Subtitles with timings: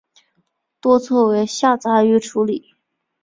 [0.79, 2.73] 多做为下杂鱼处理。